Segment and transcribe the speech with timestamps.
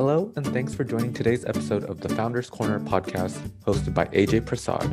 [0.00, 4.46] Hello, and thanks for joining today's episode of the Founders Corner podcast hosted by AJ
[4.46, 4.88] Prasad.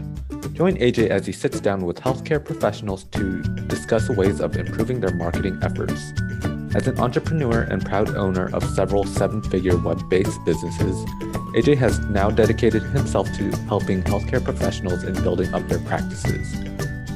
[0.53, 5.15] Join AJ as he sits down with healthcare professionals to discuss ways of improving their
[5.15, 6.11] marketing efforts.
[6.75, 11.05] As an entrepreneur and proud owner of several seven figure web based businesses,
[11.55, 16.53] AJ has now dedicated himself to helping healthcare professionals in building up their practices.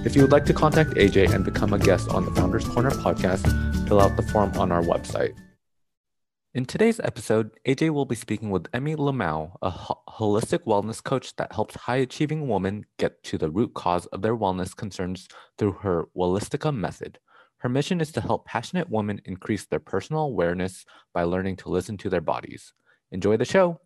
[0.05, 2.92] If you would like to contact AJ and become a guest on the Founders Corner
[2.92, 3.46] podcast,
[3.86, 5.36] fill out the form on our website.
[6.54, 11.34] In today's episode, AJ will be speaking with Emmy Loumeau, a ho- holistic wellness coach
[11.38, 15.72] that helps high achieving women get to the root cause of their wellness concerns through
[15.72, 17.20] her Wellystica method.
[17.59, 20.84] Her mission is to help passionate women increase their personal awareness
[21.14, 22.73] by learning to listen to their bodies.
[23.14, 23.80] Enjoy the show.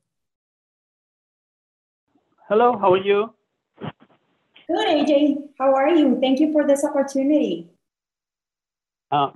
[2.49, 3.31] Hello, how are you?
[3.79, 5.35] Good, AJ.
[5.59, 6.19] How are you?
[6.19, 7.69] Thank you for this opportunity.
[9.11, 9.29] Uh,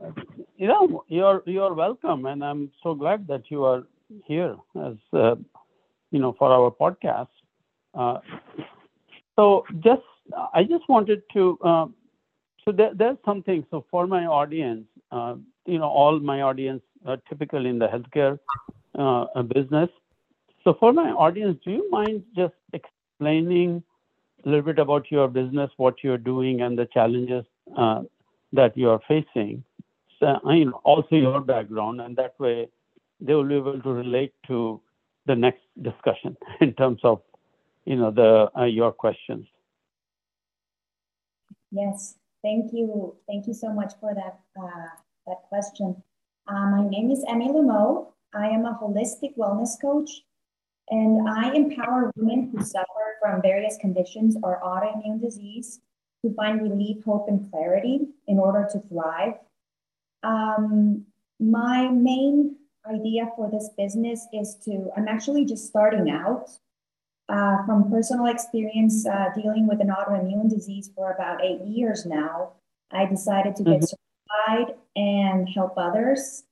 [0.60, 3.84] you know, you're you're welcome, and I'm so glad that you are
[4.26, 5.36] here as uh,
[6.12, 7.30] you know for our podcast.
[7.94, 8.20] Uh,
[9.38, 10.02] so, just
[10.54, 11.58] I just wanted to.
[11.64, 11.86] Uh,
[12.66, 13.66] so there, there's something.
[13.72, 18.38] So for my audience, uh, you know, all my audience are typically in the healthcare
[18.96, 19.90] uh, business.
[20.66, 23.82] So for my audience, do you mind just explaining
[24.46, 27.46] a little bit about your business, what you're doing, and the challenges
[28.52, 29.64] that you are facing?
[30.22, 32.68] Uh, you know, also your background, and that way
[33.22, 34.82] they will be able to relate to
[35.26, 37.22] the next discussion in terms of,
[37.86, 39.46] you know, the uh, your questions.
[41.72, 44.90] Yes, thank you, thank you so much for that uh,
[45.28, 46.02] that question.
[46.48, 48.08] Uh, my name is Emmy Loumeau.
[48.34, 50.10] I am a holistic wellness coach,
[50.90, 55.80] and I empower women who suffer from various conditions or autoimmune disease
[56.26, 59.36] to find relief, hope, and clarity in order to thrive
[60.24, 61.06] um,
[61.40, 62.56] my main
[62.90, 66.50] idea for this business is to, I'm actually just starting out
[67.30, 72.54] uh, from personal experience uh, dealing with an autoimmune disease for about eight years now.
[72.92, 74.58] I decided to get mm-hmm.
[74.58, 76.44] certified and help others.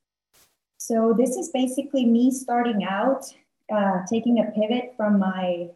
[0.77, 3.25] So this is basically me starting out,
[3.73, 5.69] uh, taking a pivot from my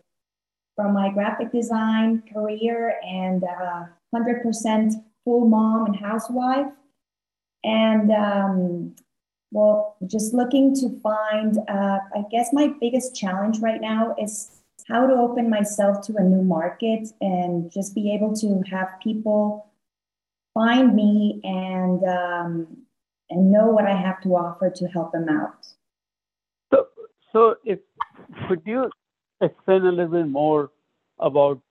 [0.77, 3.45] from my graphic design career and 100%
[4.15, 6.71] uh, full mom and housewife
[7.63, 8.95] and um,
[9.51, 15.05] well, just looking to find, uh, I guess my biggest challenge right now is how
[15.05, 19.67] to open myself to a new market and just be able to have people
[20.53, 22.67] find me and um,
[23.29, 25.65] and know what I have to offer to help them out.
[26.73, 26.87] So,
[27.31, 27.79] so if
[28.47, 28.89] could you
[29.41, 30.71] explain a little bit more
[31.19, 31.61] about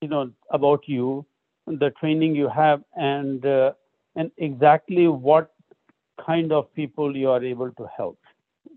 [0.00, 1.24] you know about you,
[1.66, 3.72] the training you have, and uh,
[4.16, 5.50] and exactly what
[6.24, 8.18] kind of people you are able to help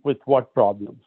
[0.04, 1.04] with what problems.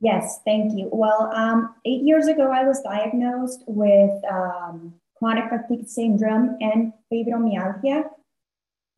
[0.00, 0.88] Yes, thank you.
[0.92, 8.04] Well, um, eight years ago, I was diagnosed with um, chronic fatigue syndrome and fibromyalgia.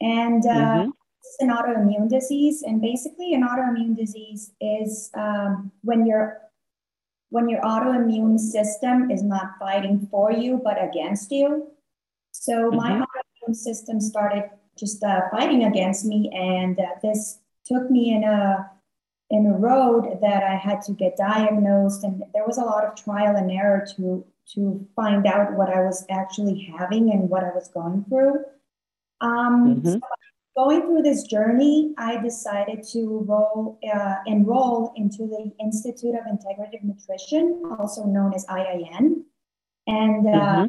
[0.00, 0.90] And uh, mm-hmm.
[1.22, 2.62] it's an autoimmune disease.
[2.62, 6.38] And basically, an autoimmune disease is um, when your
[7.30, 11.70] when your autoimmune system is not fighting for you but against you.
[12.41, 13.03] So my mm-hmm.
[13.03, 14.44] autoimmune system started
[14.78, 18.71] just uh, fighting against me, and uh, this took me in a
[19.31, 22.94] in a road that I had to get diagnosed, and there was a lot of
[22.94, 27.50] trial and error to to find out what I was actually having and what I
[27.50, 28.44] was going through.
[29.20, 29.88] Um, mm-hmm.
[29.94, 30.00] so
[30.56, 36.82] going through this journey, I decided to roll, uh, enroll into the Institute of Integrative
[36.82, 39.25] Nutrition, also known as IIN.
[39.87, 40.65] And uh, mm-hmm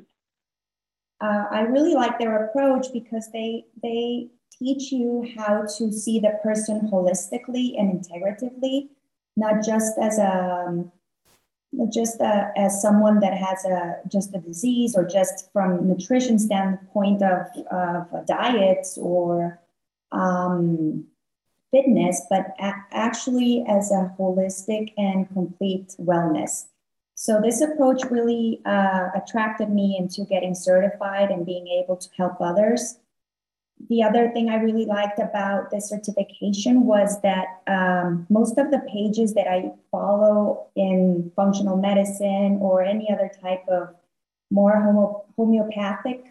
[1.22, 6.40] uh, I really like their approach because they they teach you how to see the
[6.44, 8.90] person holistically and integratively,
[9.38, 10.86] not just as a
[11.92, 16.40] just a, uh, as someone that has a just a disease or just from nutrition
[16.40, 19.60] standpoint of of diets or
[20.12, 21.06] um,
[21.72, 26.66] fitness, but a- actually as a holistic and complete wellness.
[27.20, 32.40] So this approach really uh, attracted me into getting certified and being able to help
[32.40, 32.98] others.
[33.90, 38.80] The other thing I really liked about this certification was that um, most of the
[38.88, 43.90] pages that I follow in functional medicine or any other type of
[44.50, 46.24] more homo- homeopathic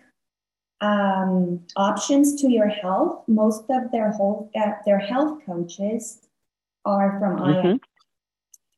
[0.80, 6.26] um, options to your health, most of their whole uh, their health coaches
[6.86, 7.76] are from mm-hmm.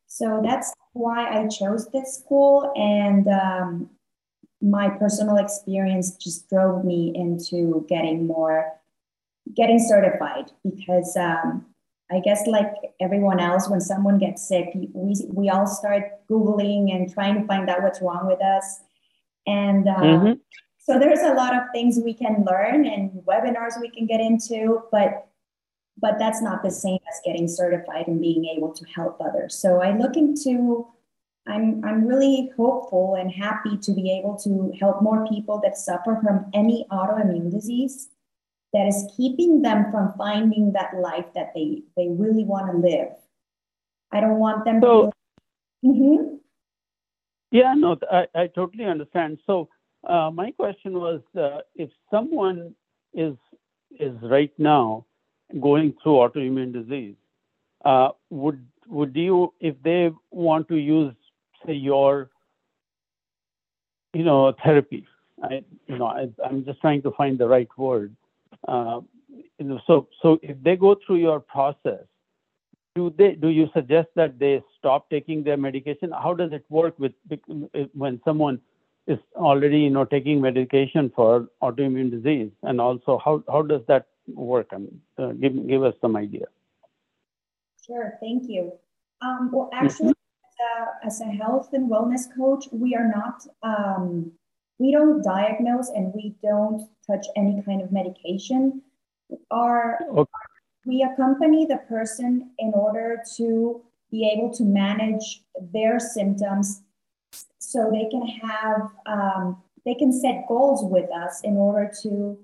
[0.09, 3.91] So that's why I chose this school, and um,
[4.61, 8.73] my personal experience just drove me into getting more,
[9.55, 11.67] getting certified because um,
[12.11, 17.13] I guess like everyone else, when someone gets sick, we we all start googling and
[17.13, 18.81] trying to find out what's wrong with us.
[19.47, 20.33] And uh, mm-hmm.
[20.79, 24.83] so there's a lot of things we can learn and webinars we can get into,
[24.91, 25.30] but
[26.00, 29.55] but that's not the same as getting certified and being able to help others.
[29.55, 30.87] So I look into
[31.47, 36.19] I'm I'm really hopeful and happy to be able to help more people that suffer
[36.23, 38.08] from any autoimmune disease
[38.73, 43.08] that is keeping them from finding that life that they they really want to live.
[44.12, 45.88] I don't want them so, to.
[45.88, 46.35] Mm-hmm.
[47.52, 49.38] Yeah, no, I, I totally understand.
[49.47, 49.69] So
[50.06, 52.75] uh, my question was, uh, if someone
[53.14, 53.35] is
[53.99, 55.06] is right now
[55.58, 57.14] going through autoimmune disease,
[57.85, 61.14] uh, would would you, if they want to use,
[61.64, 62.29] say, your,
[64.12, 65.06] you know, therapy?
[65.43, 68.14] I, you know, I, I'm just trying to find the right word.
[68.67, 69.00] Uh,
[69.58, 72.05] you know, so so if they go through your process,
[72.94, 76.11] do they do you suggest that they stop taking their medication?
[76.11, 77.12] How does it work with
[77.94, 78.61] when someone
[79.06, 84.06] is already you know taking medication for autoimmune disease, and also how how does that
[84.35, 84.73] work?
[84.73, 86.47] Mean, uh, give give us some idea.
[87.87, 88.73] Sure, thank you.
[89.23, 91.06] Um, well, actually, mm-hmm.
[91.06, 94.32] as, a, as, a, health and wellness coach, we are not um,
[94.81, 98.81] we don't diagnose and we don't touch any kind of medication.
[99.50, 100.31] Our, okay.
[100.87, 105.43] We accompany the person in order to be able to manage
[105.75, 106.83] their symptoms
[107.59, 112.38] so they can have, um, they can set goals with us in order to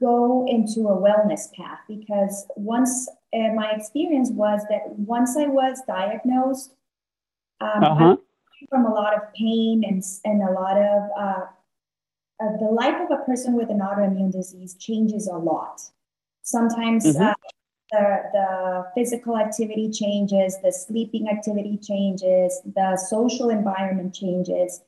[0.00, 1.80] go into a wellness path.
[1.88, 6.74] Because once uh, my experience was that once I was diagnosed,
[7.60, 8.16] um, uh-huh
[8.68, 11.44] from a lot of pain and, and a lot of uh,
[12.40, 15.80] uh, the life of a person with an autoimmune disease changes a lot.
[16.42, 17.22] Sometimes mm-hmm.
[17.22, 17.34] uh,
[17.90, 24.82] the, the physical activity changes, the sleeping activity changes, the social environment changes.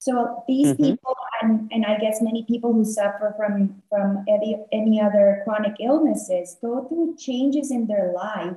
[0.00, 0.82] So these mm-hmm.
[0.82, 5.76] people, and, and I guess many people who suffer from, from any, any other chronic
[5.78, 8.56] illnesses, go through changes in their life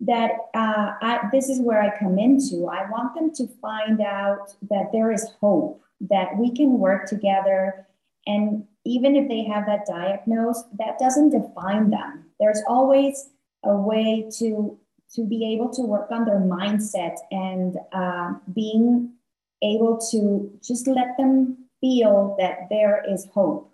[0.00, 2.66] that uh, I, this is where I come into.
[2.66, 7.86] I want them to find out that there is hope, that we can work together.
[8.26, 12.24] And even if they have that diagnosis, that doesn't define them.
[12.40, 13.30] There's always
[13.64, 14.76] a way to
[15.14, 19.10] to be able to work on their mindset and uh, being
[19.62, 23.68] able to just let them feel that there is hope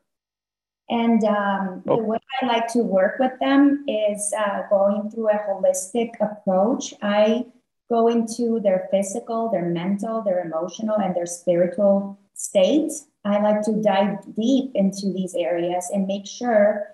[0.89, 1.97] and um, oh.
[1.97, 6.95] the way I like to work with them is uh, going through a holistic approach.
[7.01, 7.47] I
[7.91, 12.93] go into their physical, their mental, their emotional, and their spiritual state.
[13.25, 16.89] I like to dive deep into these areas and make sure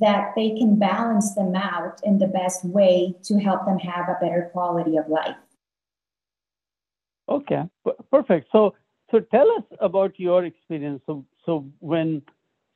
[0.00, 4.18] that they can balance them out in the best way to help them have a
[4.20, 5.36] better quality of life.
[7.32, 7.62] Okay,
[8.10, 8.48] perfect.
[8.52, 8.74] So,
[9.10, 11.02] so tell us about your experience.
[11.06, 12.22] So, so when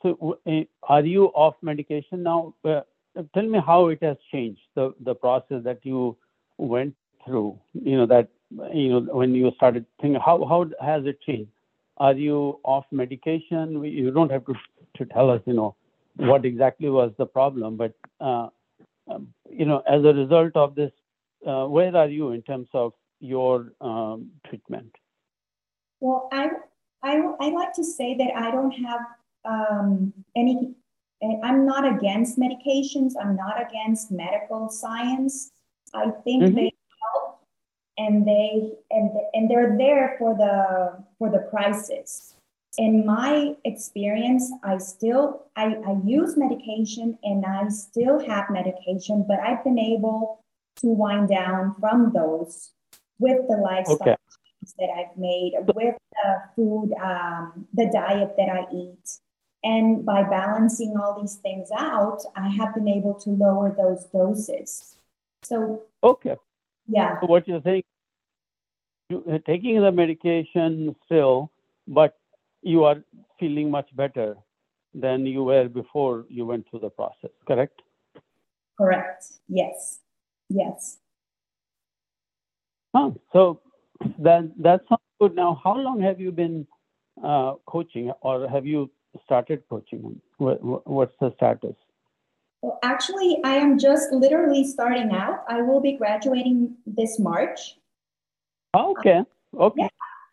[0.02, 2.54] so, eh, are you off medication now?
[2.64, 2.80] Uh,
[3.34, 6.16] tell me how it has changed the the process that you
[6.58, 6.94] went
[7.24, 7.58] through.
[7.74, 8.28] You know that
[8.72, 11.50] you know when you started thinking how how has it changed?
[11.98, 13.82] Are you off medication?
[13.84, 14.54] You don't have to
[14.98, 15.42] to tell us.
[15.46, 15.76] You know
[16.16, 18.48] what exactly was the problem, but uh,
[19.10, 20.92] um, you know as a result of this,
[21.46, 24.94] uh, where are you in terms of your um, treatment?
[26.00, 26.50] Well, I
[27.02, 29.00] I I like to say that I don't have
[29.44, 30.74] um, any,
[31.42, 33.12] I'm not against medications.
[33.20, 35.52] I'm not against medical science.
[35.94, 36.54] I think mm-hmm.
[36.54, 37.40] they help
[37.96, 42.34] and they and and they're there for the for the crisis.
[42.78, 49.40] In my experience, I still I, I use medication and I still have medication, but
[49.40, 50.40] I've been able
[50.80, 52.72] to wind down from those
[53.18, 54.16] with the lifestyle okay.
[54.78, 59.18] that I've made, with the food, um, the diet that I eat.
[59.64, 64.96] And by balancing all these things out, I have been able to lower those doses.
[65.42, 66.36] So, okay.
[66.86, 67.20] Yeah.
[67.20, 67.82] So, what you're saying,
[69.08, 71.50] you're taking the medication still,
[71.88, 72.16] but
[72.62, 73.02] you are
[73.38, 74.36] feeling much better
[74.94, 77.82] than you were before you went through the process, correct?
[78.78, 79.24] Correct.
[79.48, 80.00] Yes.
[80.48, 80.98] Yes.
[82.94, 83.10] Huh.
[83.32, 83.60] So
[84.18, 85.34] that that sounds good.
[85.34, 86.66] Now, how long have you been
[87.22, 88.90] uh, coaching, or have you
[89.24, 90.20] started coaching?
[90.38, 91.76] what's the status?
[92.62, 95.44] Well, actually, I am just literally starting out.
[95.48, 97.76] I will be graduating this March.
[98.74, 99.22] Okay.
[99.54, 99.82] Okay.
[99.82, 99.88] Yeah.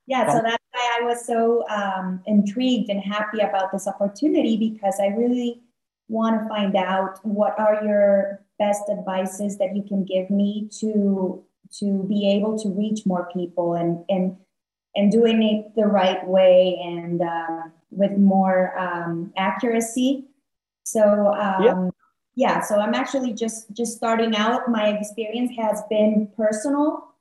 [0.06, 5.00] Yeah, so that's why I was so um, intrigued and happy about this opportunity because
[5.02, 5.62] I really
[6.10, 11.42] want to find out what are your best advices that you can give me to
[11.80, 14.38] to be able to reach more people and and
[14.96, 20.26] and doing it the right way and uh, with more um, accuracy.
[20.84, 21.90] So um, yeah.
[22.36, 24.70] yeah, so I'm actually just just starting out.
[24.70, 27.16] My experience has been personal,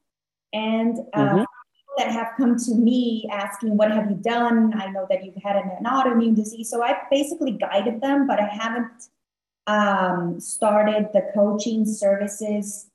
[0.53, 1.45] and uh, mm-hmm.
[1.97, 5.57] that have come to me asking, "What have you done?" I know that you've had
[5.57, 9.09] an, an autoimmune disease, so I basically guided them, but I haven't
[9.67, 12.91] um, started the coaching services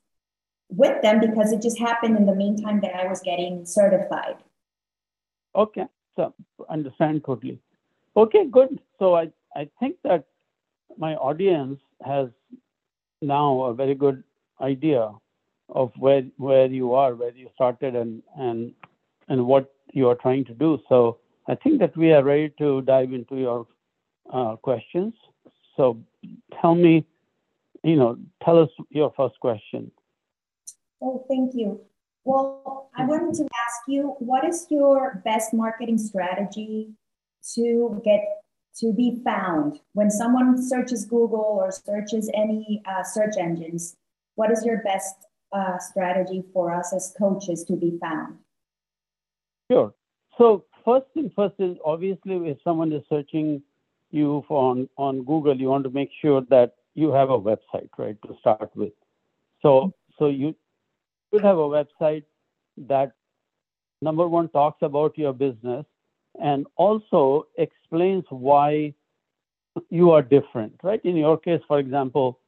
[0.70, 4.36] with them because it just happened in the meantime that I was getting certified.
[5.54, 6.34] Okay, so
[6.68, 7.60] understand totally.
[8.16, 8.80] Okay, good.
[8.98, 10.26] So I, I think that
[10.96, 12.28] my audience has
[13.22, 14.22] now a very good
[14.60, 15.10] idea
[15.70, 18.72] of where where you are, where you started, and and
[19.28, 20.78] and what you are trying to do.
[20.88, 23.66] So I think that we are ready to dive into your
[24.32, 25.14] uh, questions.
[25.76, 25.98] So
[26.60, 27.06] tell me,
[27.82, 29.90] you know, tell us your first question.
[31.00, 31.80] Oh, thank you.
[32.24, 36.90] Well, I wanted to ask you, what is your best marketing strategy
[37.54, 38.20] to get
[38.80, 43.96] to be found when someone searches Google or searches any uh, search engines?
[44.34, 45.14] What is your best
[45.52, 48.38] uh, strategy for us as coaches to be found?
[49.70, 49.94] Sure.
[50.36, 53.62] So first thing first is obviously if someone is searching
[54.10, 58.16] you on, on Google, you want to make sure that you have a website, right,
[58.22, 58.92] to start with.
[59.62, 60.54] So so you
[61.32, 62.24] should have a website
[62.76, 63.12] that
[64.02, 65.84] number one talks about your business
[66.40, 68.94] and also explains why
[69.90, 71.00] you are different, right?
[71.04, 72.40] In your case, for example,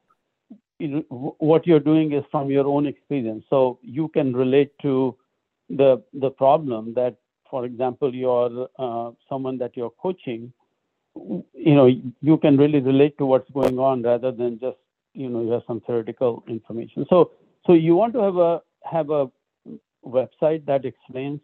[0.79, 5.17] what you're doing is from your own experience, so you can relate to
[5.69, 7.17] the the problem that,
[7.51, 10.53] for example, you're uh, someone that you're coaching.
[11.15, 11.87] You know,
[12.23, 14.79] you can really relate to what's going on rather than just
[15.13, 17.05] you know you have some theoretical information.
[17.11, 17.33] So
[17.67, 19.31] so you want to have a have a
[20.05, 21.41] website that explains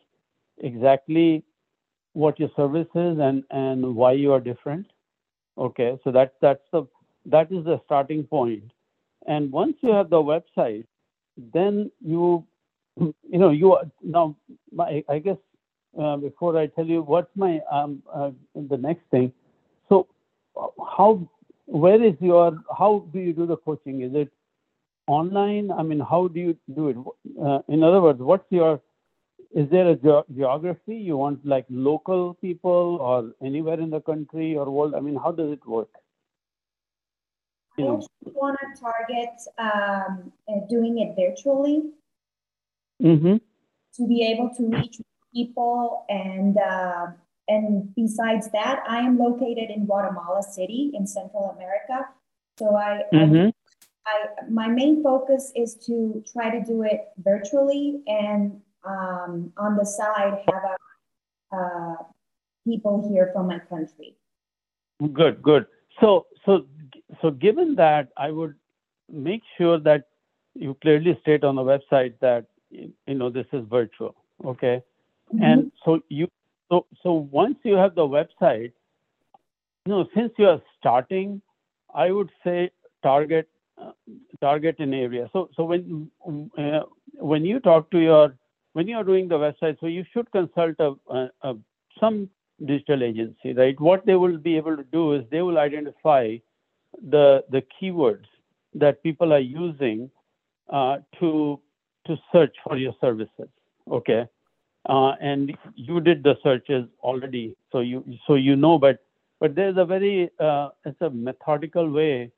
[0.59, 1.45] exactly
[2.12, 4.87] what your service is and, and why you are different.
[5.59, 6.87] Okay, so that that's the
[7.25, 8.71] that is the starting point.
[9.26, 10.85] And once you have the website,
[11.52, 12.45] then you
[13.00, 14.37] you know you are now
[14.73, 15.38] my, I guess
[16.00, 19.33] uh, before I tell you what's my um uh, the next thing.
[19.88, 20.07] So
[20.78, 21.26] how
[21.66, 24.02] where is your how do you do the coaching?
[24.02, 24.31] Is it
[25.07, 25.71] online?
[25.71, 26.97] I mean, how do you do it?
[27.41, 28.81] Uh, in other words, what's your
[29.53, 34.57] is there a ge- geography you want like local people or anywhere in the country
[34.57, 34.95] or world?
[34.95, 35.89] I mean, how does it work?
[37.79, 38.07] You know.
[38.27, 41.91] I want to target um, uh, doing it virtually
[43.03, 43.37] mm-hmm.
[43.97, 45.01] to be able to reach
[45.33, 47.07] people and uh,
[47.49, 52.09] and besides that, I am located in Guatemala City in Central America.
[52.59, 53.47] So I, mm-hmm.
[53.47, 53.53] I,
[54.49, 60.39] my main focus is to try to do it virtually and um, on the side
[60.53, 60.63] have
[61.53, 61.97] a, uh,
[62.67, 64.17] people here from my country.
[65.13, 65.67] Good, good.
[66.01, 66.67] So, so,
[67.21, 68.55] so given that, I would
[69.11, 70.05] make sure that
[70.55, 74.15] you clearly state on the website that you know this is virtual.
[74.45, 74.83] Okay,
[75.33, 75.43] mm-hmm.
[75.43, 76.29] and so you,
[76.71, 78.73] so so once you have the website,
[79.85, 81.41] you know, since you are starting,
[81.95, 82.71] I would say
[83.03, 83.49] target
[84.40, 85.28] target an area.
[85.33, 86.11] So, so when
[86.59, 86.80] uh,
[87.14, 88.35] when you talk to your
[88.73, 91.54] when you are doing the website, so you should consult a, a, a,
[91.99, 92.28] some
[92.64, 93.78] digital agency, right?
[93.80, 96.37] What they will be able to do is they will identify
[97.11, 98.26] the the keywords
[98.75, 100.11] that people are using
[100.71, 101.61] uh, to
[102.06, 103.49] to search for your services.
[103.90, 104.26] Okay,
[104.88, 108.99] uh, and you did the searches already, so you so you know, but
[109.40, 112.30] but there's a very uh, it's a methodical way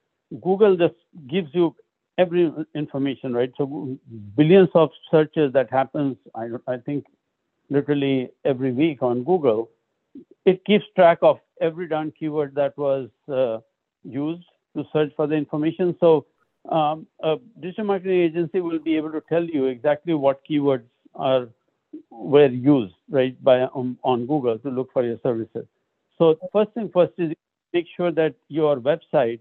[0.43, 0.95] Google just
[1.29, 1.75] gives you
[2.19, 3.53] every information, right?
[3.57, 3.99] So
[4.37, 7.05] billions of searches that happens, I, I think,
[7.71, 9.71] literally every week on Google.
[10.45, 13.59] It keeps track of every darn keyword that was uh,
[14.03, 14.45] used
[14.77, 15.97] to search for the information.
[16.01, 16.27] So
[16.71, 21.49] um, a digital marketing agency will be able to tell you exactly what keywords are
[22.11, 25.67] were used, right, by um, on Google to look for your services.
[26.19, 27.33] So first thing first is
[27.73, 29.41] make sure that your website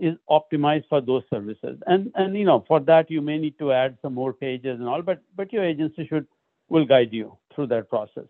[0.00, 1.78] is optimized for those services.
[1.86, 4.88] And and you know, for that you may need to add some more pages and
[4.88, 6.26] all, but but your agency should
[6.68, 8.24] will guide you through that process.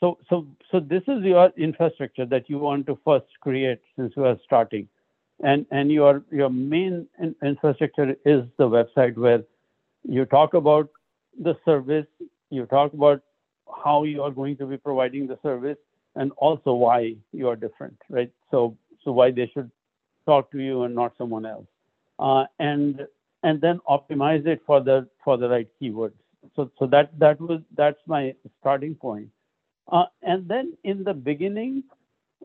[0.00, 4.24] So so so this is your infrastructure that you want to first create since you
[4.24, 4.88] are starting.
[5.42, 7.06] And and your your main
[7.42, 9.44] infrastructure is the website where
[10.02, 10.88] you talk about
[11.40, 12.06] the service,
[12.50, 13.22] you talk about
[13.84, 15.78] how you are going to be providing the service
[16.16, 18.30] and also why you are different, right?
[18.50, 19.70] So so why they should
[20.26, 21.66] talk to you and not someone else.
[22.18, 23.06] uh, and
[23.42, 26.14] and then optimize it for the for the right keywords.
[26.56, 29.28] So so that that was that's my starting point.
[29.90, 31.84] Uh, and then in the beginning,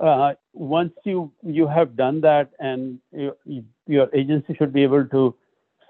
[0.01, 5.05] uh, once you you have done that, and you, you, your agency should be able
[5.07, 5.35] to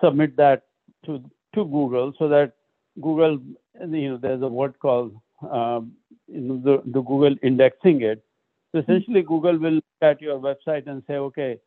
[0.04, 0.64] submit that
[1.06, 1.20] to
[1.56, 2.54] to Google, so that
[3.02, 3.40] Google,
[3.82, 5.16] you know, there's a word called
[5.50, 5.94] um,
[6.28, 8.24] the, the Google indexing it.
[8.72, 11.60] So essentially, Google will look at your website and say, okay,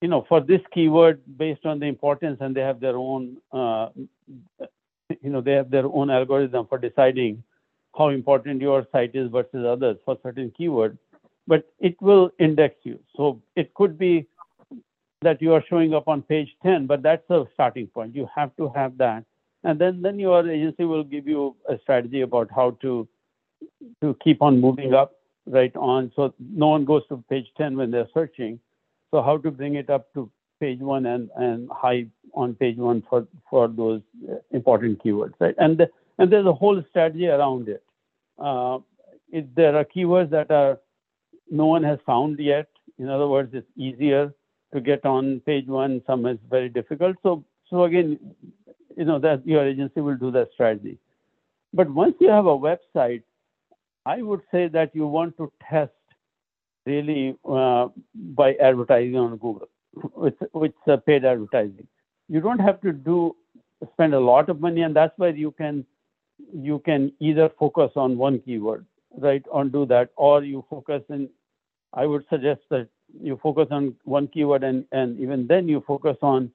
[0.00, 3.88] you know, for this keyword based on the importance, and they have their own, uh,
[3.96, 7.42] you know, they have their own algorithm for deciding
[7.96, 10.98] how important your site is versus others for certain keyword.
[11.46, 13.00] But it will index you.
[13.16, 14.26] So it could be
[15.22, 18.14] that you are showing up on page 10, but that's a starting point.
[18.14, 19.24] You have to have that.
[19.64, 23.06] And then, then your agency will give you a strategy about how to
[24.00, 25.12] to keep on moving up
[25.46, 26.10] right on.
[26.16, 28.58] So no one goes to page 10 when they're searching.
[29.10, 33.02] So how to bring it up to page one and, and high on page one
[33.08, 34.02] for, for those
[34.52, 35.54] important keywords, right?
[35.58, 37.82] And, the, and there's a whole strategy around it.
[38.38, 38.78] Uh,
[39.32, 40.78] if there are keywords that are
[41.50, 44.32] no one has found yet, in other words, it's easier
[44.72, 47.16] to get on page one, some is very difficult.
[47.22, 48.18] So, so again,
[48.96, 50.98] you know, that your agency will do that strategy.
[51.72, 53.22] But once you have a website,
[54.06, 55.92] I would say that you want to test
[56.86, 59.68] really uh, by advertising on Google,
[60.14, 61.86] with, with uh, paid advertising.
[62.28, 63.36] You don't have to do
[63.92, 65.84] spend a lot of money, and that's why you can
[66.54, 68.86] you can either focus on one keyword,
[69.18, 71.28] right, or do that, or you focus in.
[71.92, 72.88] I would suggest that
[73.20, 76.50] you focus on one keyword, and and even then you focus on,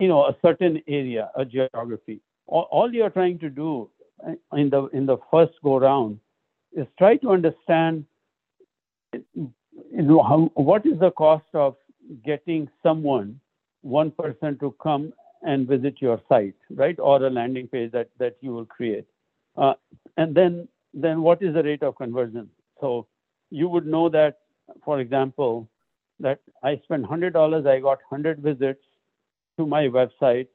[0.00, 2.20] you know, a certain area, a geography.
[2.46, 3.90] All, all you're trying to do
[4.26, 6.18] uh, in the in the first go round
[6.72, 8.06] is try to understand you
[10.54, 11.76] what is the cost of
[12.24, 13.40] getting someone,
[13.82, 15.12] one person to come
[15.42, 16.98] and visit your site, right?
[16.98, 19.06] Or a landing page that, that you will create.
[19.56, 19.74] Uh,
[20.16, 22.48] and then, then what is the rate of conversion?
[22.80, 23.06] So
[23.50, 24.38] you would know that,
[24.84, 25.68] for example,
[26.20, 28.82] that I spent $100, I got 100 visits
[29.56, 30.48] to my website,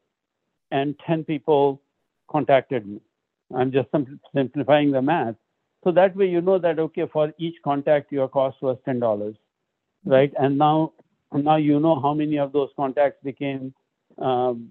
[0.71, 1.81] and 10 people
[2.29, 2.99] contacted me.
[3.55, 3.89] I'm just
[4.35, 5.35] simplifying the math.
[5.83, 9.35] So that way you know that, okay, for each contact, your cost was $10,
[10.05, 10.31] right?
[10.39, 10.93] And now,
[11.33, 13.73] now you know how many of those contacts became
[14.17, 14.69] um,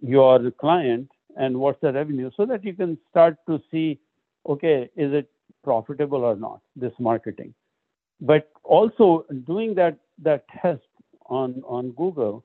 [0.00, 3.98] your client and what's the revenue so that you can start to see,
[4.48, 5.28] okay, is it
[5.64, 7.52] profitable or not, this marketing.
[8.20, 10.80] But also doing that, that test
[11.26, 12.44] on, on Google,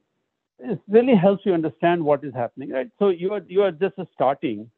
[0.60, 2.90] it really helps you understand what is happening, right?
[3.00, 4.70] So you are, you are just starting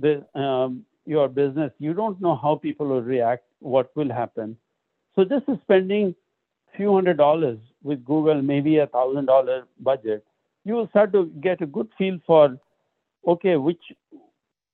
[0.00, 4.56] the, um, your business, you don't know how people will react, what will happen.
[5.14, 6.14] So just spending
[6.72, 10.24] a few hundred dollars with Google, maybe a thousand dollar budget,
[10.64, 12.58] you will start to get a good feel for,
[13.26, 13.80] okay, which,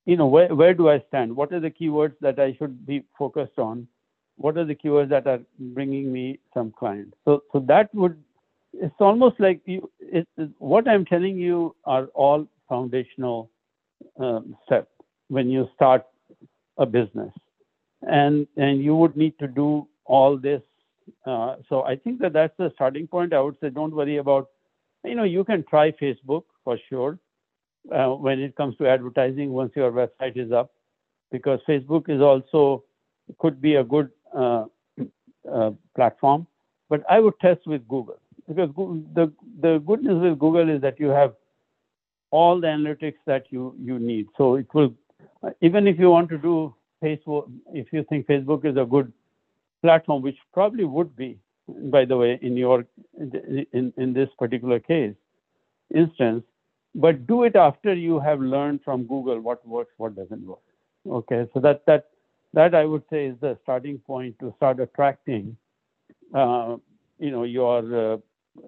[0.06, 1.36] you know, where, where do I stand?
[1.36, 3.86] What are the keywords that I should be focused on?
[4.36, 7.16] What are the keywords that are bringing me some clients?
[7.24, 8.20] So, so that would,
[8.72, 10.26] it's almost like you, it,
[10.58, 13.50] what I'm telling you are all foundational
[14.18, 14.88] um, steps
[15.28, 16.06] when you start
[16.78, 17.32] a business.
[18.02, 20.62] And, and you would need to do all this.
[21.26, 23.32] Uh, so I think that that's the starting point.
[23.32, 24.48] I would say don't worry about,
[25.04, 27.18] you know, you can try Facebook for sure
[27.90, 30.72] uh, when it comes to advertising once your website is up,
[31.30, 32.84] because Facebook is also
[33.38, 34.64] could be a good uh,
[35.50, 36.46] uh platform.
[36.88, 38.70] But I would test with Google because
[39.14, 41.34] the the good news with Google is that you have
[42.30, 44.26] all the analytics that you you need.
[44.36, 44.94] So it will
[45.60, 49.12] even if you want to do Facebook, if you think Facebook is a good
[49.82, 52.84] platform, which probably would be, by the way, in your
[53.18, 55.14] in, in this particular case
[55.94, 56.44] instance,
[56.94, 60.60] but do it after you have learned from Google what works, what doesn't work.
[61.06, 62.10] Okay, so that that
[62.54, 65.56] that I would say is the starting point to start attracting,
[66.34, 66.76] uh,
[67.18, 68.16] you know, your uh,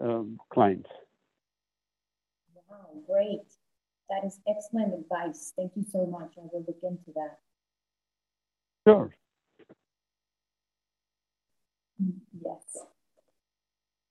[0.00, 0.88] um, clients.
[2.68, 3.42] Wow, great.
[4.10, 5.52] That is excellent advice.
[5.56, 6.34] Thank you so much.
[6.36, 7.38] I will look into that.
[8.86, 9.14] Sure.
[12.44, 12.84] Yes.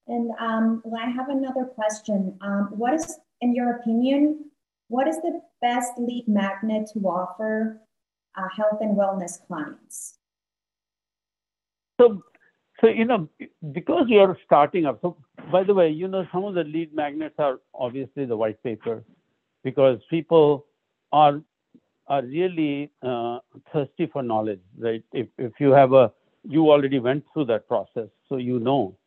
[0.07, 2.37] And um, well, I have another question.
[2.41, 4.49] Um, what is, in your opinion,
[4.87, 7.81] what is the best lead magnet to offer
[8.35, 10.17] uh, health and wellness clients?
[12.01, 12.23] So,
[12.81, 13.29] so you know,
[13.71, 14.99] because you're starting up.
[15.01, 15.17] So,
[15.51, 19.03] by the way, you know, some of the lead magnets are obviously the white paper
[19.63, 20.65] because people
[21.11, 21.41] are
[22.07, 23.39] are really uh,
[23.71, 25.03] thirsty for knowledge, right?
[25.13, 26.11] If if you have a
[26.43, 28.97] you already went through that process, so you know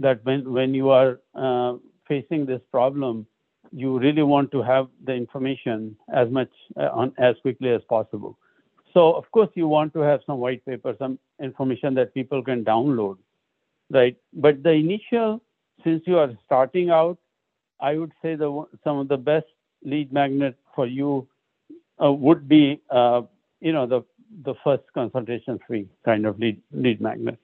[0.00, 1.74] that when when you are uh,
[2.08, 3.26] facing this problem,
[3.72, 8.36] you really want to have the information as much uh, on as quickly as possible.
[8.92, 12.64] So of course you want to have some white paper, some information that people can
[12.64, 13.18] download,
[13.90, 14.16] right?
[14.32, 15.40] But the initial,
[15.84, 17.18] since you are starting out,
[17.80, 19.46] I would say the some of the best
[19.84, 21.26] lead magnet for you
[22.02, 23.22] uh, would be, uh,
[23.60, 24.04] you know, the
[24.44, 27.38] the first consultation free kind of lead lead magnet.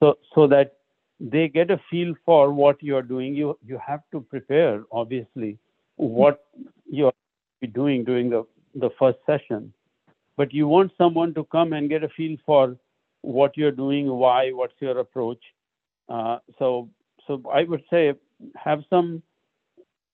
[0.00, 0.76] So so that
[1.20, 3.34] they get a feel for what you are doing.
[3.34, 5.58] You you have to prepare obviously
[5.96, 6.44] what
[6.86, 9.72] you are doing during the the first session,
[10.36, 12.76] but you want someone to come and get a feel for
[13.22, 15.42] what you're doing, why, what's your approach.
[16.08, 16.88] Uh, so
[17.26, 18.12] so I would say
[18.56, 19.22] have some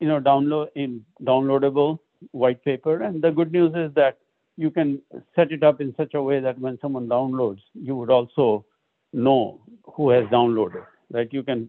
[0.01, 1.99] you know download in downloadable
[2.33, 4.19] white paper, and the good news is that
[4.57, 5.01] you can
[5.35, 8.65] set it up in such a way that when someone downloads, you would also
[9.13, 9.61] know
[9.95, 11.29] who has downloaded, right?
[11.33, 11.69] You can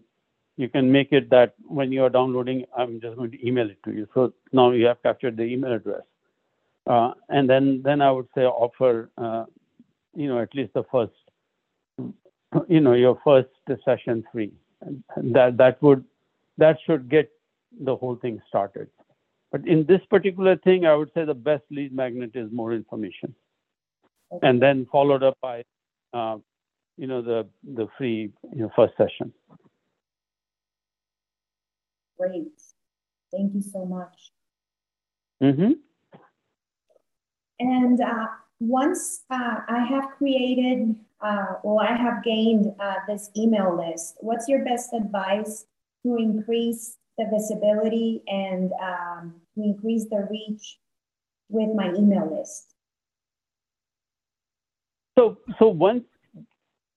[0.56, 3.82] you can make it that when you are downloading, I'm just going to email it
[3.84, 4.06] to you.
[4.14, 6.02] So now you have captured the email address,
[6.86, 9.44] uh, and then then I would say offer, uh,
[10.14, 11.12] you know, at least the first,
[12.68, 13.48] you know, your first
[13.84, 14.52] session free.
[14.82, 16.04] And That that would
[16.58, 17.30] that should get
[17.80, 18.88] the whole thing started.
[19.50, 23.34] But in this particular thing, I would say the best lead magnet is more information,
[24.32, 24.46] okay.
[24.46, 25.64] and then followed up by
[26.14, 26.38] uh,
[26.96, 29.32] you know, the, the free, you know, first session.
[32.18, 32.52] Great.
[33.32, 34.30] Thank you so much.
[35.42, 35.72] Mm-hmm.
[37.58, 38.26] And uh,
[38.60, 44.48] once uh, I have created, uh, well, I have gained uh, this email list, what's
[44.48, 45.66] your best advice
[46.04, 50.78] to increase the visibility and um, to increase the reach
[51.48, 52.74] with my email list?
[55.18, 56.04] So, so once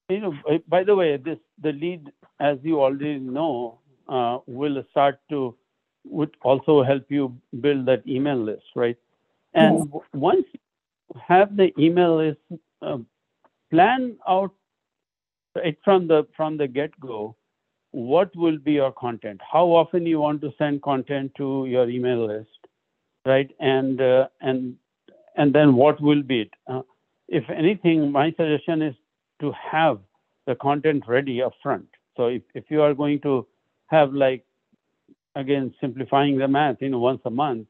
[0.09, 0.33] you know,
[0.67, 5.55] by the way, this the lead, as you already know, uh, will start to
[6.03, 8.97] would also help you build that email list, right?
[9.53, 10.03] And yes.
[10.13, 12.39] once you have the email list,
[12.81, 12.99] uh,
[13.71, 14.53] plan out
[15.55, 17.35] it from the from the get go
[17.95, 22.27] what will be your content how often you want to send content to your email
[22.27, 22.67] list
[23.25, 24.75] right and uh, and
[25.37, 26.81] and then what will be it uh,
[27.27, 28.95] if anything my suggestion is
[29.39, 29.99] to have
[30.45, 31.87] the content ready up front.
[32.17, 33.47] So if, if you are going to
[33.87, 34.45] have like,
[35.35, 37.67] again, simplifying the math, you know, once a month,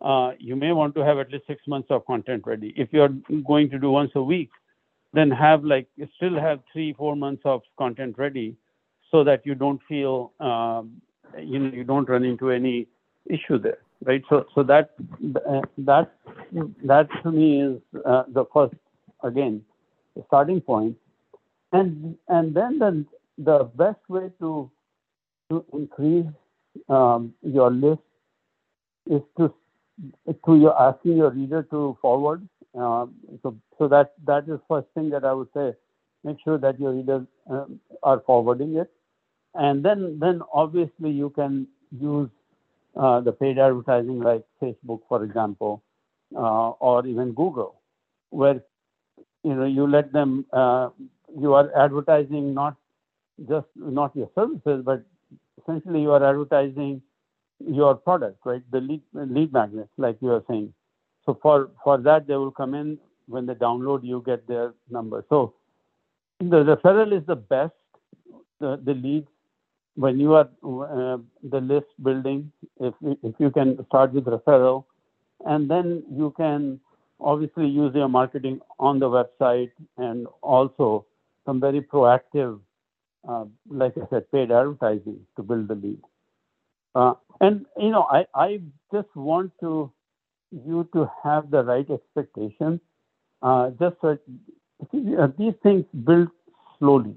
[0.00, 2.72] uh, you may want to have at least six months of content ready.
[2.76, 3.14] If you're
[3.46, 4.50] going to do once a week,
[5.12, 8.56] then have like, still have three, four months of content ready
[9.10, 11.00] so that you don't feel, um,
[11.38, 12.86] you know, you don't run into any
[13.26, 14.22] issue there, right?
[14.28, 14.94] So, so that,
[15.78, 16.12] that,
[16.84, 18.74] that to me is uh, the first,
[19.22, 19.64] again,
[20.16, 20.62] the starting.
[21.72, 23.04] And and then the
[23.38, 24.70] the best way to
[25.50, 26.26] to increase
[26.88, 28.00] um, your list
[29.10, 29.52] is to
[30.46, 32.48] to your asking your reader to forward.
[32.74, 33.06] Uh,
[33.42, 35.74] so so that that is first thing that I would say.
[36.24, 38.90] Make sure that your readers um, are forwarding it,
[39.54, 41.66] and then then obviously you can
[41.98, 42.28] use
[42.96, 45.82] uh, the paid advertising like Facebook, for example,
[46.36, 47.80] uh, or even Google,
[48.30, 48.62] where
[49.44, 50.88] you know you let them uh,
[51.38, 52.76] you are advertising not
[53.48, 55.04] just not your services but
[55.62, 57.00] essentially you are advertising
[57.60, 58.62] your product right?
[58.70, 60.72] The lead lead magnets like you are saying.
[61.24, 65.24] So for for that they will come in when they download you get their number.
[65.28, 65.54] So
[66.40, 67.74] the referral is the best
[68.60, 69.28] the, the leads
[70.04, 71.18] when you are uh,
[71.54, 72.52] the list building
[72.88, 72.94] if
[73.30, 74.84] if you can start with referral
[75.44, 76.80] and then you can
[77.20, 81.04] obviously use your marketing on the website and also
[81.44, 82.60] some very proactive,
[83.28, 86.00] uh, like I said, paid advertising to build the lead.
[86.94, 88.60] Uh, and you know, I, I
[88.92, 89.90] just want to
[90.50, 92.80] you to have the right expectations.
[93.42, 94.18] Uh, just so
[95.18, 96.28] uh, these things build
[96.78, 97.14] slowly.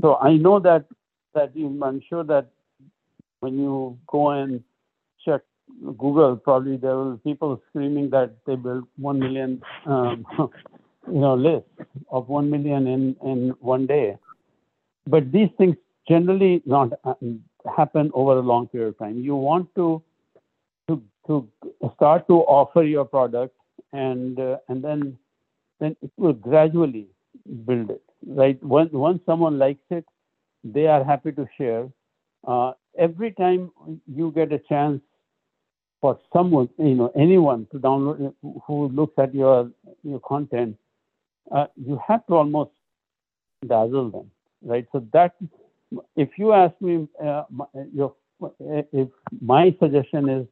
[0.00, 0.86] So I know that
[1.34, 2.48] that you, I'm sure that
[3.40, 4.62] when you go and
[5.24, 5.42] check
[5.98, 11.34] Google, probably there will be people screaming that they built one million, um, you know,
[11.34, 11.66] list
[12.10, 14.16] of one million in in one day.
[15.06, 15.76] But these things
[16.08, 16.92] generally not
[17.76, 19.18] happen over a long period of time.
[19.18, 20.02] You want to
[20.88, 21.48] to to
[21.96, 23.54] start to offer your product,
[23.92, 25.18] and uh, and then
[25.80, 27.06] then it will gradually
[27.66, 28.02] build it.
[28.26, 28.62] Right?
[28.62, 30.04] Once once someone likes it,
[30.64, 31.88] they are happy to share.
[32.46, 33.70] Uh, every time
[34.06, 35.00] you get a chance
[36.00, 38.34] for someone, you know, anyone to download
[38.66, 39.70] who looks at your
[40.02, 40.76] your content,
[41.52, 42.70] uh, you have to almost
[43.66, 44.30] dazzle them,
[44.62, 44.86] right?
[44.92, 45.34] So that,
[46.16, 47.44] if you ask me, uh,
[47.92, 48.14] your
[48.60, 49.08] if
[49.40, 50.46] my suggestion is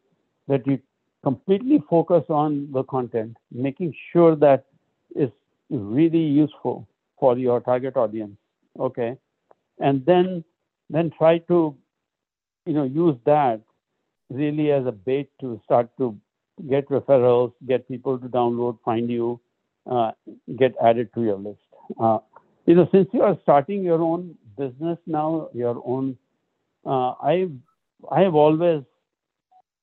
[0.48, 0.78] that you
[1.22, 4.66] completely focus on the content, making sure that
[5.14, 5.32] it's
[5.70, 8.36] really useful for your target audience.
[8.78, 9.16] Okay.
[9.82, 10.44] And then
[10.88, 11.76] then try to
[12.66, 13.60] you know use that
[14.30, 16.16] really as a bait to start to
[16.68, 19.40] get referrals, get people to download, find you,
[19.90, 20.12] uh,
[20.58, 21.58] get added to your list.
[22.00, 22.18] Uh,
[22.66, 26.16] you know, since you are starting your own business now, your own,
[26.86, 27.48] uh, I
[28.10, 28.82] I have always,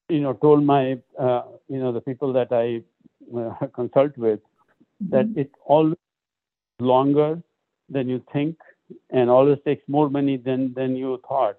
[0.10, 2.84] you know, told my, uh, you know, the people that I
[3.38, 4.40] uh, consult with
[5.04, 5.16] mm-hmm.
[5.16, 5.98] that it always
[6.80, 7.42] longer
[7.90, 8.58] than you think
[9.10, 11.58] and always takes more money than than you thought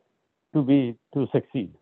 [0.55, 1.73] to be to succeed.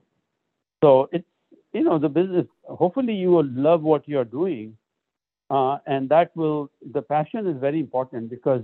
[0.82, 1.26] So it's
[1.72, 2.46] you know the business.
[2.64, 4.76] Hopefully you will love what you are doing,
[5.50, 8.62] uh, and that will the passion is very important because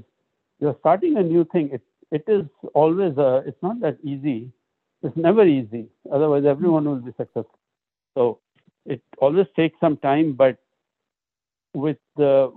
[0.61, 1.70] you're starting a new thing.
[1.73, 2.44] It it is
[2.75, 4.51] always a, it's not that easy.
[5.03, 5.87] It's never easy.
[6.12, 7.59] Otherwise everyone will be successful.
[8.14, 8.38] So
[8.87, 10.59] it always takes some time, but
[11.75, 12.53] with the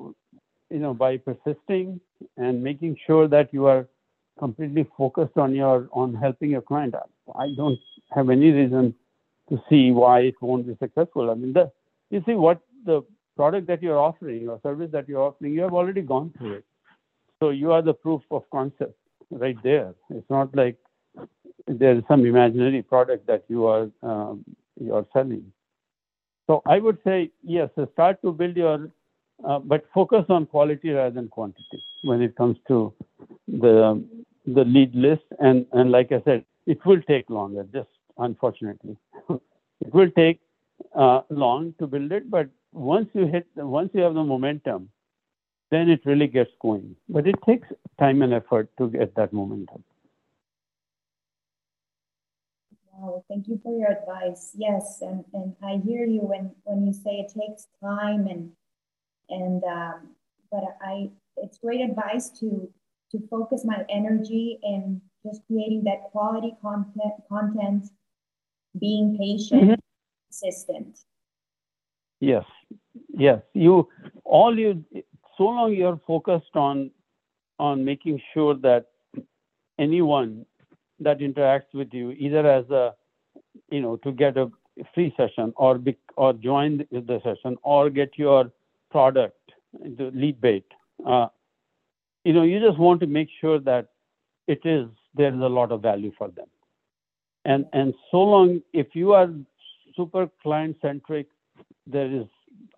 [0.69, 1.99] you know by persisting
[2.37, 3.87] and making sure that you are
[4.37, 6.95] completely focused on your on helping your client.
[6.95, 7.09] out.
[7.35, 7.79] I don't
[8.11, 8.93] have any reason
[9.49, 11.29] to see why it won't be successful.
[11.29, 11.71] I mean, the,
[12.09, 13.03] you see what the
[13.35, 16.65] product that you're offering or service that you're offering, you have already gone through it.
[17.39, 18.95] So you are the proof of concept
[19.29, 19.93] right there.
[20.09, 20.77] It's not like
[21.67, 24.43] there is some imaginary product that you are um,
[24.79, 25.51] you are selling.
[26.47, 28.89] So I would say yes, start to build your,
[29.47, 32.93] uh, but focus on quality rather than quantity when it comes to
[33.47, 34.03] the
[34.47, 35.23] the lead list.
[35.39, 37.65] And and like I said, it will take longer.
[37.71, 38.97] Just unfortunately.
[39.29, 40.39] it will take
[40.95, 44.89] uh, long to build it, but once you hit, once you have the momentum,
[45.71, 46.95] then it really gets going.
[47.09, 47.67] But it takes
[47.99, 49.83] time and effort to get that momentum.
[52.93, 54.53] Wow, thank you for your advice.
[54.55, 58.51] Yes, and, and I hear you when, when you say it takes time and
[59.29, 60.15] and um,
[60.51, 62.71] but I it's great advice to
[63.11, 67.85] to focus my energy in just creating that quality content content
[68.79, 69.73] being patient, mm-hmm.
[70.27, 70.99] consistent.
[72.19, 72.45] Yes,
[73.09, 73.41] yes.
[73.53, 73.87] You
[74.23, 74.83] all you
[75.37, 76.91] so long you're focused on
[77.59, 78.85] on making sure that
[79.79, 80.45] anyone
[80.99, 82.93] that interacts with you, either as a
[83.69, 84.51] you know to get a
[84.93, 88.51] free session or be, or join the session or get your
[88.91, 89.37] product
[89.73, 90.65] the lead bait.
[91.05, 91.27] Uh,
[92.27, 93.87] you know, you just want to make sure that
[94.47, 96.47] it is there is a lot of value for them.
[97.45, 99.29] And, and so long, if you are
[99.95, 101.27] super client centric,
[101.85, 102.25] there is,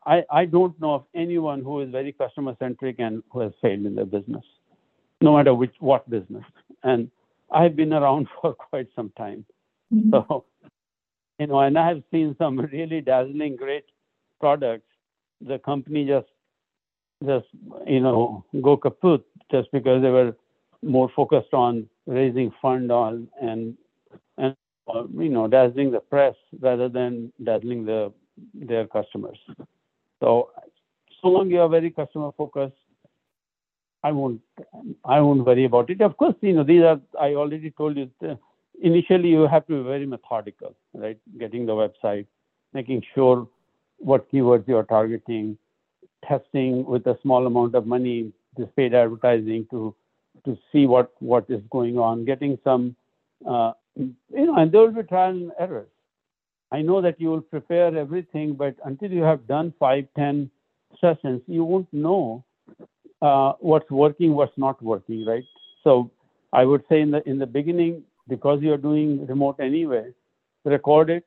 [0.06, 3.88] I, I don't know of anyone who is very customer centric and who has failed
[3.88, 4.44] in their business,
[5.20, 6.44] no matter which, what business.
[6.84, 7.10] And
[7.52, 9.46] I've been around for quite some time.
[9.92, 10.12] Mm-hmm.
[10.12, 10.46] So,
[11.40, 13.86] you know, and I have seen some really dazzling, great
[14.40, 14.86] products.
[15.42, 16.28] The company just,
[17.26, 17.48] just,
[17.88, 20.36] you know, go kaput just because they were
[20.82, 23.78] more focused on raising fund on and
[24.38, 24.56] and
[24.94, 28.12] uh, you know dazzling the press rather than dazzling the
[28.54, 29.38] their customers.
[30.22, 30.52] So
[31.22, 32.76] so long you are very customer focused,
[34.04, 34.42] I won't
[35.04, 36.02] I won't worry about it.
[36.02, 38.10] Of course, you know these are I already told you.
[38.82, 41.18] initially, you have to be very methodical, right?
[41.38, 42.26] Getting the website,
[42.74, 43.48] making sure
[43.98, 45.58] what keywords you are targeting,
[46.26, 49.96] testing with a small amount of money, this paid advertising to
[50.46, 52.96] to see what what is going on, getting some
[53.48, 55.90] uh, you know, and there will be trial and errors.
[56.72, 60.50] I know that you will prepare everything, but until you have done five, ten
[61.02, 62.44] sessions, you won't know
[63.22, 65.44] uh, what's working, what's not working, right?
[65.84, 66.12] So
[66.54, 70.14] I would say in the in the beginning, because you're doing remote anyway,
[70.64, 71.26] record it,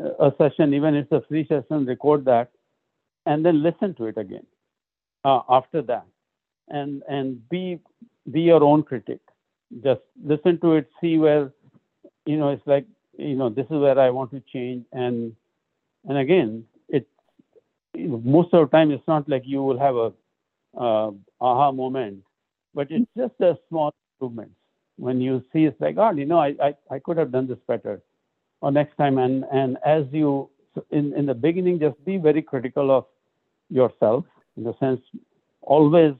[0.00, 2.50] a, a session, even if it's a free session, record that,
[3.26, 4.46] and then listen to it again
[5.24, 6.06] uh, after that,
[6.70, 7.78] and and be
[8.30, 9.20] be your own critic.
[9.82, 11.52] Just listen to it, see where
[12.28, 14.84] you know, it's like, you know, this is where I want to change.
[14.92, 15.34] And
[16.06, 17.08] and again, it
[17.96, 20.12] most of the time it's not like you will have a
[20.78, 22.22] uh, aha moment,
[22.74, 24.54] but it's just a small improvements.
[24.96, 27.58] When you see it's like, oh, you know, I, I, I could have done this
[27.66, 28.02] better,
[28.60, 29.16] or next time.
[29.16, 30.50] And and as you
[30.90, 33.06] in in the beginning, just be very critical of
[33.70, 34.24] yourself
[34.58, 35.00] in the sense,
[35.62, 36.14] always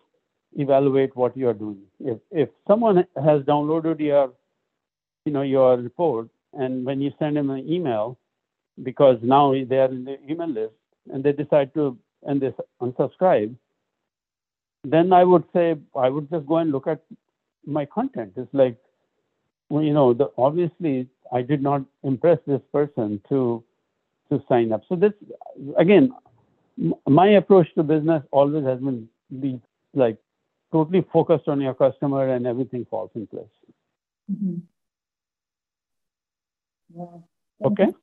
[0.57, 1.83] evaluate what you are doing.
[2.01, 4.33] If if someone has downloaded your
[5.25, 8.19] you know your report and when you send them an email
[8.83, 10.75] because now they are in the email list
[11.13, 13.55] and they decide to and they unsubscribe
[14.85, 17.03] then i would say i would just go and look at
[17.67, 18.77] my content it's like
[19.69, 23.63] well, you know, the, obviously I did not impress this person to
[24.31, 24.83] to sign up.
[24.89, 25.13] So this
[25.79, 26.13] again,
[27.07, 29.09] my approach to business always has been
[29.41, 29.61] be
[29.95, 30.19] like
[30.73, 33.45] totally focused on your customer and everything falls in place.
[34.31, 34.59] Mm-hmm.
[37.65, 37.87] okay.
[37.87, 37.97] You.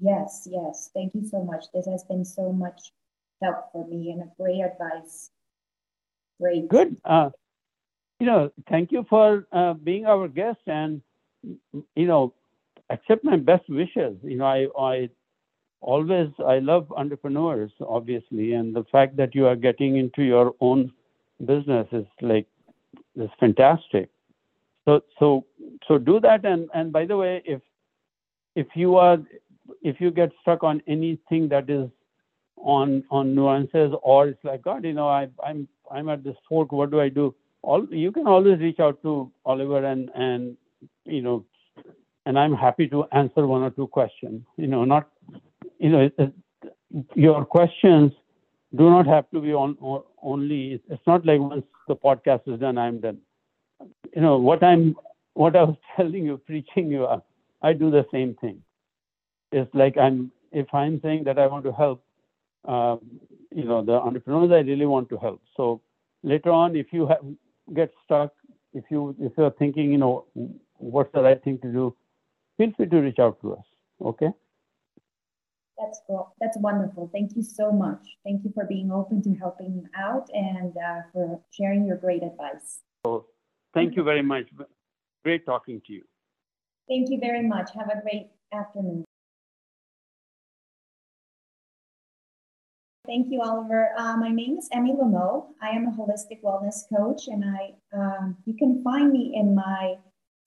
[0.00, 0.90] Yes, yes.
[0.92, 1.66] Thank you so much.
[1.72, 2.92] This has been so much
[3.42, 5.30] help for me and a great advice.
[6.40, 6.68] Great.
[6.68, 6.96] Good.
[7.04, 7.30] Uh,
[8.18, 11.02] you know, thank you for uh, being our guest and,
[11.42, 12.34] you know,
[12.90, 14.16] accept my best wishes.
[14.22, 15.10] You know, I, I
[15.80, 20.92] always, I love entrepreneurs, obviously, and the fact that you are getting into your own
[21.44, 22.46] business is like,
[23.16, 24.10] is fantastic.
[24.84, 25.44] So, so,
[25.86, 26.44] so do that.
[26.44, 27.60] And, and by the way, if,
[28.54, 29.18] if you are,
[29.82, 31.88] if you get stuck on anything that is
[32.56, 36.72] on, on nuances or it's like, God, you know, I, I'm, I'm at this fork,
[36.72, 37.34] what do I do?
[37.62, 40.56] all you can always reach out to Oliver and and
[41.04, 41.44] you know,
[42.26, 44.42] and I'm happy to answer one or two questions.
[44.56, 45.08] You know, not
[45.78, 46.32] you know it, it,
[47.14, 48.12] your questions
[48.76, 49.76] do not have to be on
[50.22, 50.80] only.
[50.88, 53.18] It's not like once the podcast is done, I'm done.
[54.14, 54.96] You know what I'm
[55.34, 57.06] what I was telling you, preaching you.
[57.62, 58.62] I do the same thing.
[59.52, 62.04] It's like I'm if I'm saying that I want to help,
[62.66, 62.96] uh,
[63.50, 65.42] you know, the entrepreneurs I really want to help.
[65.56, 65.80] So
[66.22, 67.24] later on, if you have
[67.74, 68.32] get stuck,
[68.72, 70.26] if you if you're thinking, you know,
[70.78, 71.94] what's the right thing to do,
[72.56, 73.64] feel free to reach out to us.
[74.00, 74.28] Okay.
[75.82, 76.34] That's cool.
[76.40, 77.10] That's wonderful.
[77.12, 78.16] Thank you so much.
[78.24, 82.82] Thank you for being open to helping out and uh, for sharing your great advice.
[83.04, 83.26] So,
[83.74, 84.46] thank you very much.
[85.24, 86.04] Great talking to you.
[86.88, 87.70] Thank you very much.
[87.74, 89.04] Have a great afternoon.
[93.04, 93.90] Thank you, Oliver.
[93.98, 95.46] Uh, my name is Emmy Loumeau.
[95.60, 99.96] I am a holistic wellness coach, and I um, you can find me in my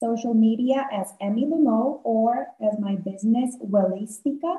[0.02, 4.56] social media as Emmy Loumeau or as my business Wellistica.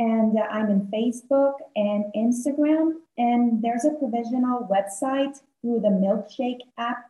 [0.00, 2.92] And uh, I'm in Facebook and Instagram.
[3.18, 7.04] And there's a provisional website through the Milkshake app.